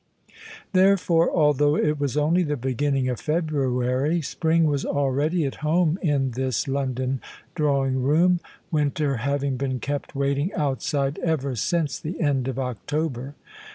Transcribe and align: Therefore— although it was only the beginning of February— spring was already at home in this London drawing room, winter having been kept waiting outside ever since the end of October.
Therefore— 0.73 1.29
although 1.31 1.75
it 1.75 1.99
was 1.99 2.17
only 2.17 2.41
the 2.41 2.57
beginning 2.57 3.07
of 3.07 3.19
February— 3.19 4.19
spring 4.23 4.63
was 4.63 4.83
already 4.83 5.45
at 5.45 5.57
home 5.61 5.99
in 6.01 6.31
this 6.31 6.67
London 6.67 7.21
drawing 7.53 8.01
room, 8.01 8.39
winter 8.71 9.17
having 9.17 9.57
been 9.57 9.79
kept 9.79 10.15
waiting 10.15 10.51
outside 10.55 11.19
ever 11.19 11.55
since 11.55 11.99
the 11.99 12.19
end 12.19 12.47
of 12.47 12.57
October. 12.57 13.35